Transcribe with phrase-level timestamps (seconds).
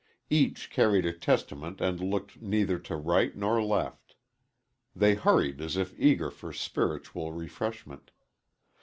[0.31, 4.15] Each carried a Testament and looked neither to right nor left.
[4.95, 8.09] They hurried as if eager for spiritual refreshment.